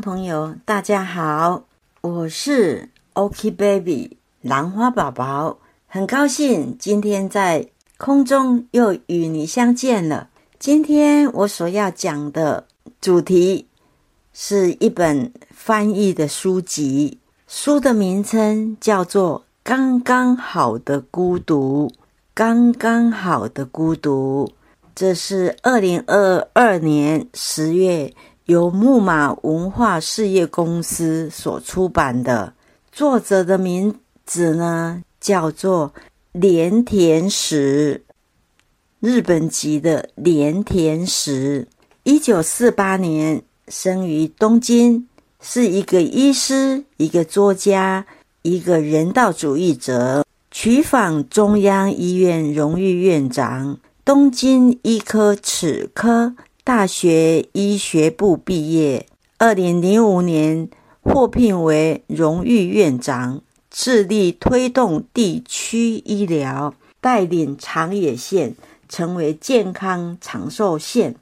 [0.00, 1.64] 朋友，大家好，
[2.00, 10.30] 我是 OK Baby 兰花宝宝，很高兴今天在空中又与你相见了。
[10.58, 12.66] 今天我所要讲的
[13.00, 13.66] 主题
[14.32, 21.88] 是一本翻译的书籍，书的名称叫做《刚刚好的孤独》，
[22.32, 24.50] 刚刚好的孤独。
[24.94, 28.12] 这是二零二二年十月
[28.50, 32.52] 由木马文化事业公司所出版的。
[32.90, 33.94] 作者的名
[34.26, 35.94] 字呢，叫做
[36.32, 38.02] 连田实，
[38.98, 41.68] 日本籍的连田实。
[42.02, 45.06] 一九四八年生于东京，
[45.40, 48.04] 是一个医师、一个作家、
[48.42, 53.78] 一个人道主义者，取访中央医院荣誉院长。
[54.04, 56.34] 东京医科齿科
[56.72, 59.04] 大学医学部毕业，
[59.38, 60.68] 二零零五年
[61.00, 68.54] 获聘为荣誉院长，致力推动地区医疗，带领长野县
[68.88, 71.16] 成为健康长寿县，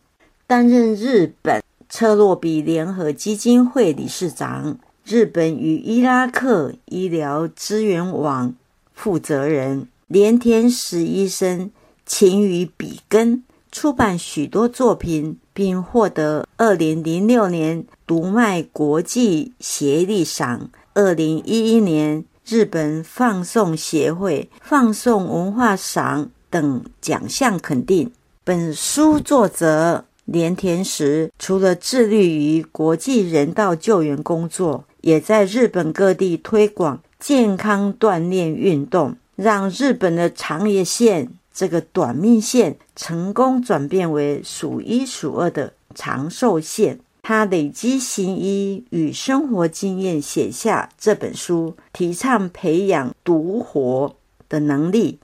[0.46, 8.54] 担任日本车洛比联合基金会理事长，日本与伊拉克医疗资源网
[8.92, 11.70] 负责人，连田实医生。
[12.10, 28.10] 勤于笔耕，出版许多作品，并获得二零零六年读卖国际协力赏、二零一一年日本放送协会放送文化赏等奖项肯定。
[28.44, 41.30] 本书作者连田实除了致力于国际人道救援工作，也在日本各地推广健康锻炼运动，让日本的长野县。
[41.58, 47.00] 这个短命线成功转变为数一数二的长寿线。
[47.20, 54.14] 他累积行医与生活经验，写下这本书，提倡培养独活
[54.48, 55.18] 的能力，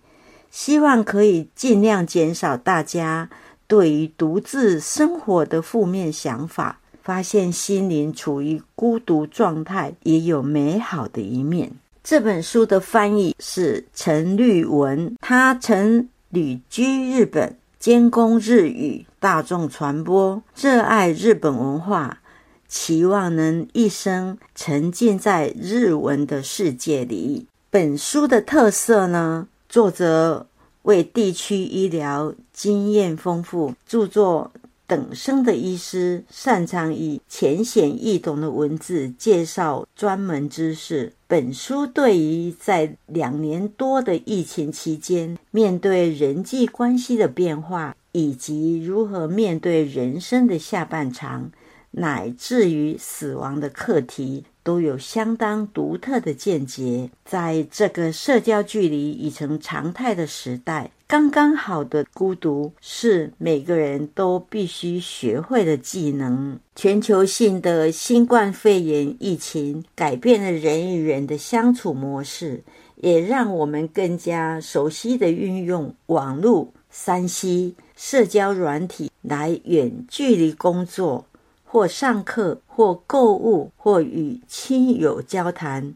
[0.51, 3.31] 希望可以尽量减少大家
[3.69, 11.71] 对于独自生活的负面想法，发现心灵处于孤独状态也有美好的一面。
[12.03, 16.09] 这本书的翻译是陈律文，他曾。
[16.35, 22.19] 旅居日本，兼攻日语大众传播，热爱日本文化，
[22.67, 27.47] 期望能一生沉浸在日文的世界里。
[27.71, 29.47] 本书的特色呢？
[29.69, 30.49] 作者
[30.83, 34.51] 为地区医疗经验丰富，著作。
[34.87, 41.13] 等生的医师擅长以浅显易懂的文字介绍专门知识。
[41.27, 51.51] 本书对于在两年多的疫情期间，面对人际关系的变化，以及如何面对人生的下半场，
[51.91, 57.11] 乃至于死亡的课题，都有相当独特的见解。
[57.25, 60.91] 在这个社交距离已成常态的时代。
[61.07, 66.59] 刚刚好的孤独是每个人都必须学会的技能。
[66.75, 72.65] 全球性的新冠肺炎疫情改变了人与人的相处模式，
[72.97, 81.27] 也让我们更加熟悉的运用网络、三 C 社交软体来远距离工作，
[81.67, 85.95] 或上课，或购物，或与亲友交谈。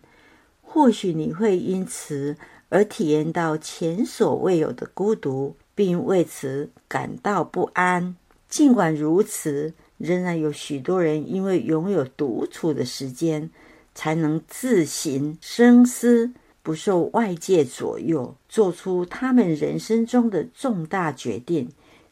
[0.60, 2.36] 或许你会因此。
[2.70, 8.14] 而体验到前所未有的孤独，并为此感到不安。
[8.48, 13.50] 尽管如此，仍然有许多人因为拥有独处的时间，
[13.94, 16.30] 才能自行深思，
[16.62, 21.68] 不受外界左右，做出他们人生中的重大决定，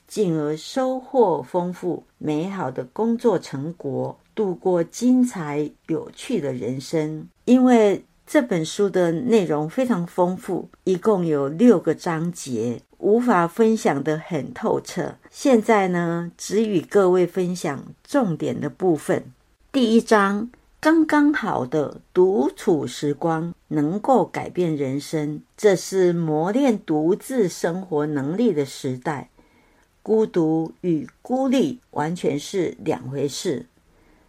[0.07, 7.29] 进而收获丰富美好的工作成果，度过精彩有趣的人生。
[7.45, 8.03] 因为。
[8.27, 15.15] 这本书的内容非常丰富，一共有六个章节，无法分享得很透彻。
[15.31, 19.23] 现在呢，只与各位分享重点的部分。
[19.71, 20.51] 第一章，
[20.81, 29.31] 刚刚好的独处时光能够改变人生，这是磨练独自生活能力的时代。
[30.03, 33.67] 孤独与孤立完全是两回事。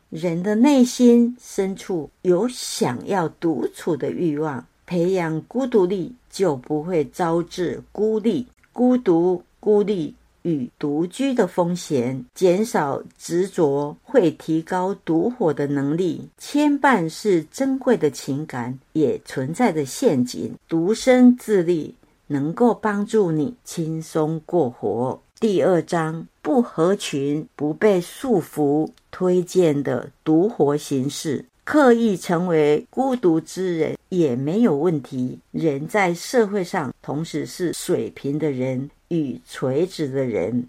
[0.09, 16.29] 人的内心深处有想要独处的欲望，培养孤独力就不会招致孤立、孤独、孤立与独居的风险，减少执着，会提高独活的能力。
[16.37, 20.55] 牵绊是珍贵的情感，也存在着陷阱。
[20.69, 21.93] 独身自立
[22.27, 25.19] 能够帮助你轻松过活。
[25.39, 26.27] 第二章。
[26.41, 31.43] 不合群、不被束缚推荐的独活形式。
[31.65, 35.37] 刻意成为孤独之人也没有问题。
[35.51, 40.65] 人在社会上同时是水平的人与垂直的人，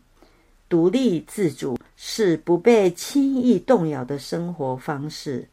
[0.68, 5.46] 独立自主是不被轻易动摇的生活方式。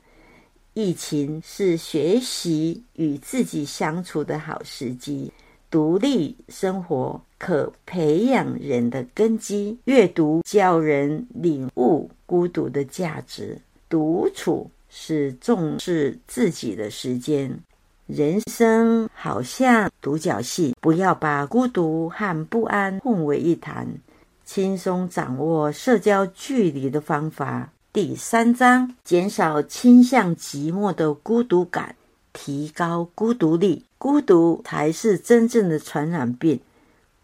[0.73, 5.31] 疫情是学习与自己相处的好时机。
[5.69, 9.77] 独立生活可培养人的根基。
[9.83, 13.61] 阅读教人领悟孤独的价值。
[13.87, 14.71] 独处。
[14.97, 17.59] 是重视自己的时间。
[18.07, 23.85] 人生好像独角戏，不要把孤独和不安混为一谈。
[24.45, 27.73] 轻松掌握社交距离的方法。
[27.91, 31.93] 第三章：减少倾向寂寞的孤独感，
[32.31, 33.83] 提高孤独力。
[33.97, 36.57] 孤独才是真正的传染病。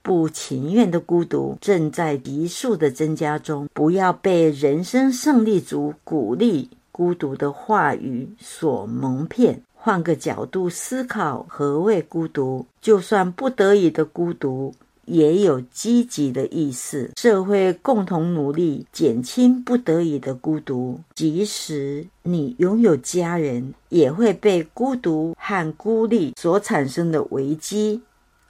[0.01, 3.67] 不情愿的孤独正在急速的增加中。
[3.73, 6.69] 不要被人生胜利组鼓励。
[6.91, 9.61] 孤独的话语所蒙骗。
[9.73, 12.65] 换个角度思考，何谓孤独？
[12.79, 14.71] 就算不得已的孤独，
[15.05, 17.09] 也有积极的意思。
[17.17, 20.99] 社会共同努力减轻不得已的孤独。
[21.15, 28.01] 即使你拥有家人，也会被孤独和孤立所产生的危机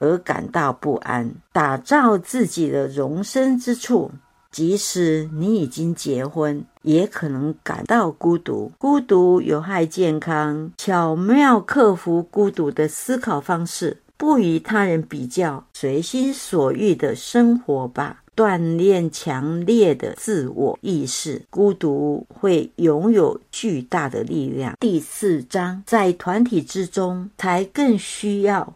[0.02, 1.32] 而感到不安。
[1.54, 4.12] 打造自己的容身之处。
[4.52, 8.70] 即使你已经结婚，也可能感到孤独。
[8.78, 10.70] 孤独有害健康。
[10.78, 18.18] 巧妙克服孤独的思考方式：不与他人比较，随心所欲的生活吧。
[18.36, 21.42] 锻炼强烈的自我意识。
[21.50, 24.76] 孤独会拥有巨大的力量。
[24.82, 28.74] 第四章，在团体之中，才更需要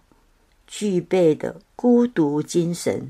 [0.77, 3.09] 具备的孤独精神。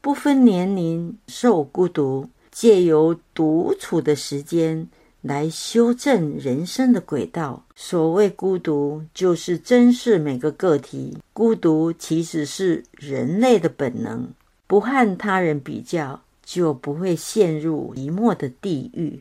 [0.00, 4.88] 不分年龄，受孤独，借由独处的时间
[5.22, 7.64] 来修正人生的轨道。
[7.76, 11.16] 所谓孤独，就是珍视每个个体。
[11.32, 14.26] 孤独其实是人类的本能，
[14.66, 19.20] 不和他人比较，就不会陷入寂寞的地狱。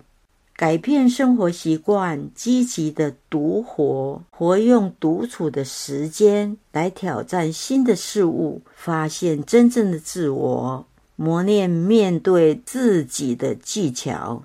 [0.58, 10.86] 改变生活习惯，积极的独活，活用独处的时间来挑战新的事物，发现真正的自我，
[11.18, 14.44] 磨练面对自己的技巧。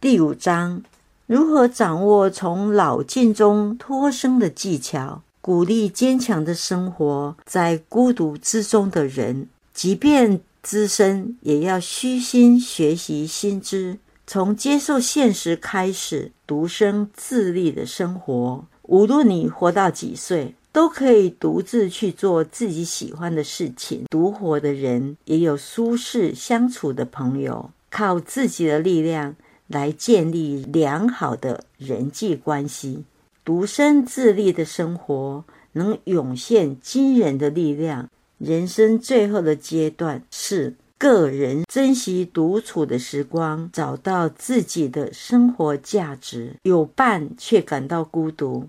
[0.00, 0.82] 第五章：
[1.26, 5.22] 如何掌握从老境中脱生的技巧？
[5.40, 13.98] 鼓励坚强的生活在孤独之中的人，即便资深，也要虚心学习新知。
[14.28, 18.62] 从接受现实开始，独生自立的生活。
[18.82, 24.04] 无论你活到几岁，都可以独自去做自己喜欢的事情。
[24.10, 29.34] 独活的人也有舒适相处的朋友，靠自己的力量
[29.66, 33.04] 来建立良好的人际关系。
[33.46, 35.42] 独生自立的生活
[35.72, 38.10] 能涌现惊人的力量。
[38.36, 40.74] 人生最后的阶段是。
[40.98, 46.56] 个人珍惜独处的时光，找到自己的生活价值。
[46.64, 48.68] 有伴却感到孤独，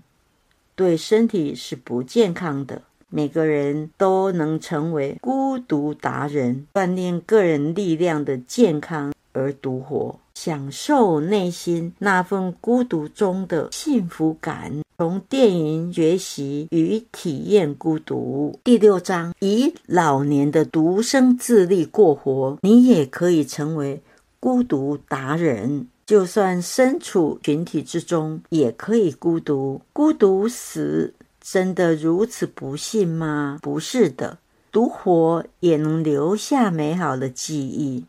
[0.76, 2.82] 对身体是不健康的。
[3.08, 10.19] 每个人都能成为孤独达人，锻炼个人力量的健康而独活。
[10.42, 14.72] 享受内心那份孤独中的幸福感。
[14.96, 18.58] 从电影学习与体验孤独。
[18.64, 24.00] 第六章：以老年的独生自立过活，你也可以成为
[24.38, 25.86] 孤独达人。
[26.06, 29.82] 就算身处群体之中，也可以孤独。
[29.92, 33.58] 孤独死真的如此不幸吗？
[33.60, 34.38] 不是的，
[34.72, 38.06] 独活也能留下美好的记忆。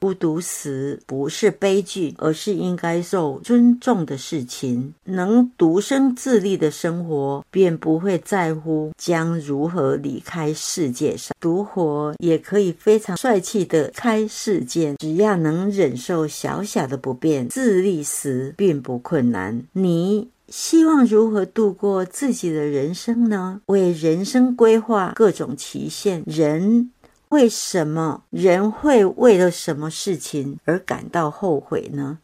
[0.00, 4.94] 孤独死不是悲剧，而是应该受尊重的事情。
[5.04, 11.34] 能独生自立的生活，便不会在乎将如何离开世界上。
[11.38, 17.48] 独活也可以非常帅气的开世界，只要能忍受小小的不便。
[17.50, 19.62] 自立死并不困难。
[19.74, 23.60] 你希望如何度过自己的人生呢？
[23.66, 26.90] 为人生规划各种期限，人。
[27.30, 32.18] 为什么人会为了什么事情而感到后悔呢？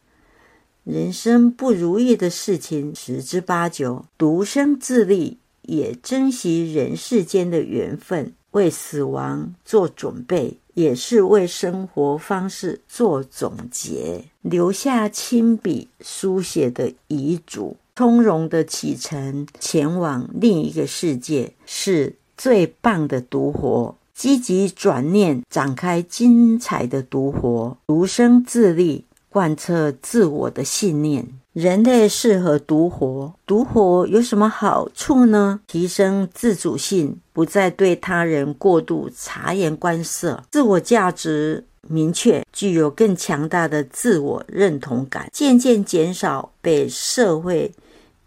[0.83, 4.05] 人生不如意的事情十之八九。
[4.17, 23.95] 独生自立，也珍惜人世间的缘分，为死亡做准备，也是为生活方式做总结，留下亲笔书写的遗嘱，从容的启程，前往另一个世界，是最棒的独活。
[24.17, 31.23] 积极转念，展开精彩的独活，独生自立，贯彻自我的信念。
[31.53, 35.59] 人类适合独活，独活有什么好处呢？
[35.67, 47.71] 提升自主性，不再对他人过度察言观色，自我价值明确，具有更强大的自我认同感，渐渐减少被社会。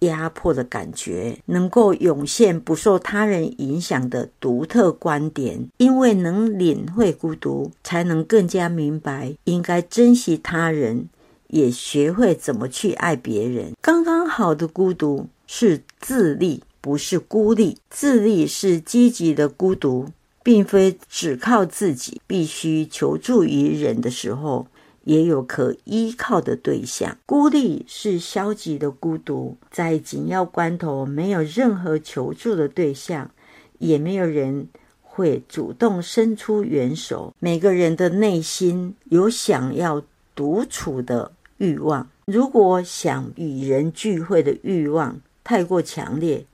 [0.00, 11.08] 压迫的感觉，能够涌现不受他人影响的独特观点，因为能领会孤独，才能更加明白应该珍惜他人，
[11.48, 13.72] 也学会怎么去爱别人。
[13.80, 17.76] 刚刚好的孤独是自立，不是孤立。
[17.90, 20.06] 自立是积极的孤独，
[20.42, 24.66] 并非只靠自己，必须求助于人的时候。
[25.04, 27.16] 也有可依靠的对象。
[27.26, 33.30] 孤立是消极的孤独，在紧要关头没有任何求助的对象，
[33.78, 34.68] 也没有人
[35.02, 37.34] 会主动伸出援手。
[37.38, 40.02] 每个人的内心有想要
[40.34, 46.46] 独处的欲望，如果想与人聚会的欲望太过强烈，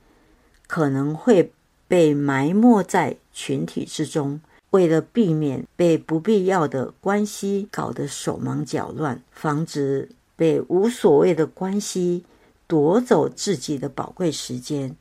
[0.67, 1.51] 可能会
[1.87, 4.41] 被埋没在群体之中。
[4.71, 12.23] 为了避免被不必要的关系搞得手忙脚乱，防止被无所谓的关系
[12.67, 14.95] 夺走自己的宝贵时间，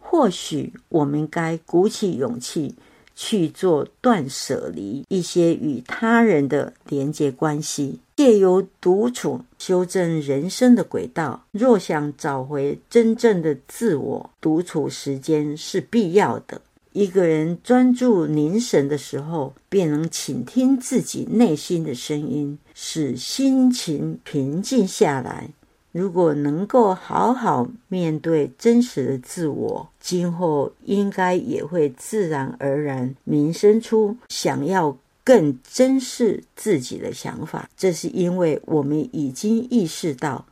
[0.00, 2.74] 或许我们该鼓起勇气
[3.14, 11.44] 去做断舍离一些与他人的连接关系，借由独处修正人生的轨道。
[11.52, 16.60] 若想找回真正的自我，独处时间是必要的。
[16.94, 25.50] 一个人专注凝神的时候，便能倾听自己内心的声音，使心情平静下来。
[25.90, 37.68] 如果能够好好面对真实的自我，今后应该也会自然而然萌生出想要更珍视自己的想法。
[37.76, 40.46] 这是因为我们已经意识到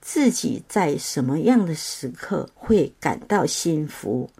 [0.00, 4.30] 自己在什么样的时刻会感到幸福。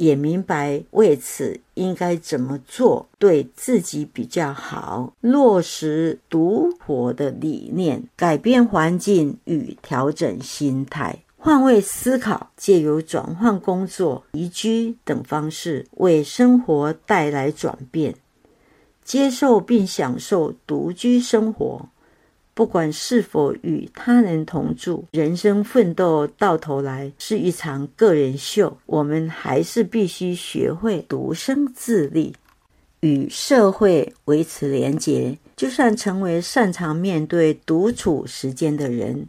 [0.00, 5.12] 也明白为此应该怎么做，对自己比较好。
[5.20, 18.14] 落实独活的理念，改变环境与调整心态，换位思考，借由转换工作、移居等方式，为生活带来转变，
[19.04, 21.90] 接受并享受独居生活。
[22.60, 28.76] 不管是否与他人同住，人生奋斗到头来是一场个人秀。
[28.84, 32.34] 我们还是必须学会独身自立，
[33.00, 35.38] 与社会维持连结。
[35.56, 39.26] 就算成为擅长面对独处时间的人，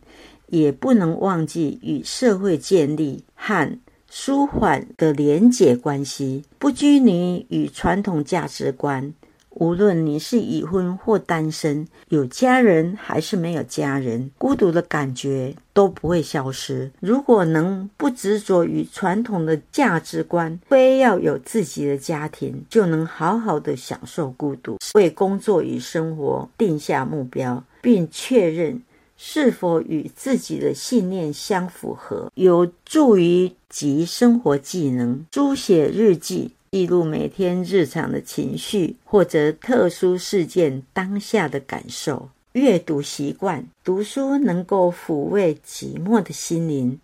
[0.48, 9.14] 也不能忘记与社会建立和舒缓的连结关系，不拘泥于传统价值观。
[9.62, 16.92] 无论你是已婚或单身，有家人还是没有家人，孤独的感觉都不会消失。
[17.00, 24.80] 如果能不执着于传统的价值观，非要有自己的家庭，就能好好的享受孤独。
[24.96, 28.82] 为工作与生活定下目标，并确认
[29.16, 35.24] 是否与自己的信念相符合，有助于及生活技能。
[35.32, 36.52] 书写日记。
[36.74, 42.30] 记录每天日常的情绪，或者特殊事件当下的感受。
[42.54, 46.98] 阅读习惯，读书能够抚慰寂寞的心灵，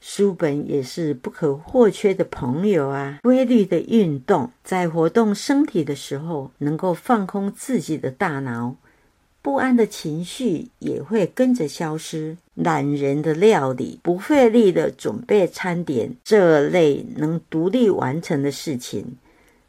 [0.00, 3.20] 书本也是不可或缺的朋友啊。
[3.22, 8.74] 规律的运动，在活动身体的时候，能够放空自己的大脑。
[9.44, 12.34] 不安的情绪也会跟着消失。
[12.54, 19.04] 懒人的料理，不费力的准备餐点，这类能独立完成的事情。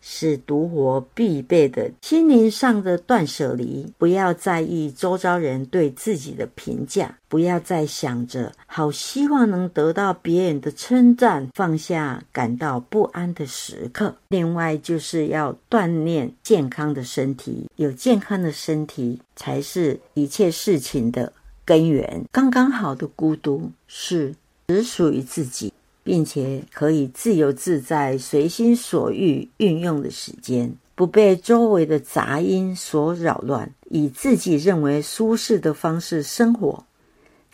[0.07, 14.15] 是独活必备的心灵上的断舍离，不要在意周遭人对自己的评价，不要再想着好希望能得到别人的称赞，放下感到不安的时刻。
[14.27, 21.33] 另外，就是要锻炼健康的身体，有健康的身体才是一切事情的
[21.65, 22.23] 根源。
[22.31, 24.35] 刚刚好的孤独是
[24.67, 25.73] 只属于自己。
[26.05, 36.85] 并且可以自由自在、随心所欲运用的时间，不被周围的杂音所扰乱，以自己认为舒适的方式生活，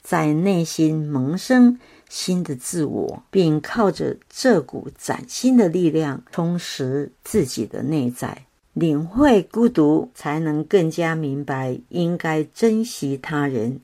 [0.01, 1.79] 在内心萌生
[2.09, 13.79] 新的自我，并靠着这股崭新的力量充实自己的内在，领会孤独，才能更加明白应该珍惜他人。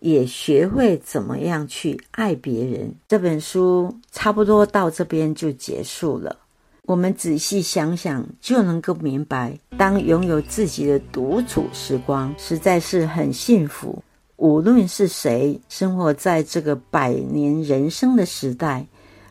[0.00, 2.94] 也学会怎么样去爱别人。
[3.08, 6.36] 这本书差不多到这边就结束了。
[6.86, 14.02] 我们仔细想想，就能够明白，当拥有自己的独处时光，实在是很幸福。
[14.36, 18.86] 无论是谁，生活在这个百年人生的时代，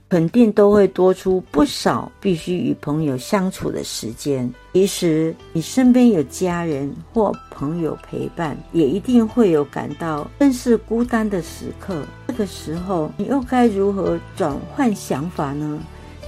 [0.10, 4.52] 肯定都会多出不少必须与朋友相处的时间。
[4.74, 12.04] 其实，你身边有家人或朋友陪伴，也一定会有感到真是孤单的时刻。
[12.28, 15.80] 这个时候，你又该如何转换想法呢？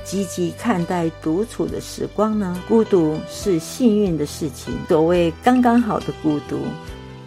[0.04, 2.62] 积极看待独处的时光呢？
[2.68, 4.74] 孤独是幸运的事情。
[4.88, 6.60] 所谓刚刚好的孤独，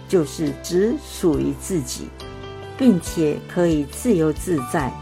[0.08, 2.04] 就是只属于自己，
[2.78, 4.92] 并且可以自由自在、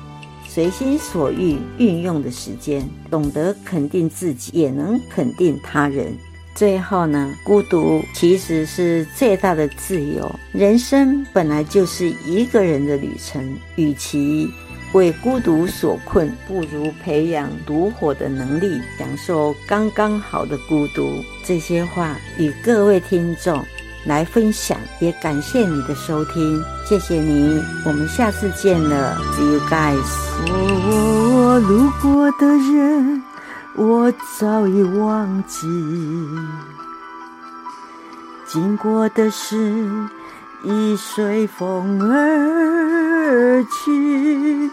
[0.52, 2.86] 随心所欲运用的时间。
[3.10, 6.12] 懂得肯定自己，也能肯定他人。
[6.54, 10.30] 最后呢，孤独其实是最大的自由。
[10.52, 14.46] 人生本来就是一个人的旅程，与其
[14.92, 21.24] 为孤独所困，不如培养独活的能力，享受刚刚好的孤独。
[21.42, 23.64] 这些话与各位听众
[24.04, 29.96] 来分享，也感谢你的收听，谢谢你，我们下次见了，See you guys。
[30.50, 33.22] 我路过的人，
[33.76, 35.66] 我早已忘记；
[38.46, 39.80] 经过的事，
[40.64, 44.70] 已随风而去。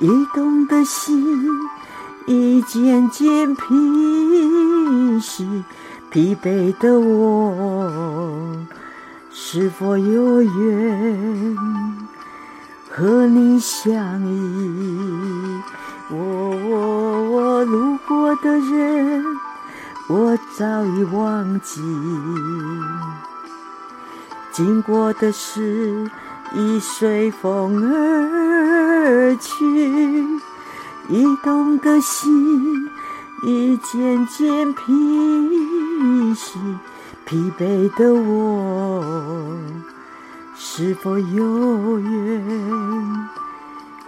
[0.00, 1.46] 移动的心
[2.26, 5.64] 已渐渐平息，
[6.14, 8.56] 疲惫的我
[9.32, 11.56] 是否有缘
[12.88, 15.60] 和你相依？
[16.12, 16.16] 我
[16.68, 19.24] 我我路过的人，
[20.08, 21.82] 我早已忘记；
[24.52, 26.08] 经过的事。
[26.54, 30.22] 已随风而去，
[31.08, 32.88] 移动的心
[33.42, 36.58] 已渐渐平平息。
[37.24, 39.02] 疲惫的我，
[40.54, 43.28] 是否有缘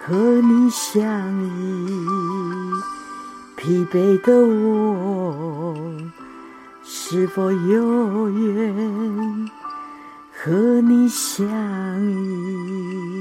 [0.05, 1.03] 和你相
[1.43, 1.89] 依？
[3.57, 5.75] 疲惫的我，
[6.85, 9.51] 是否有缘？
[10.45, 11.47] 和你相
[12.03, 13.16] 依。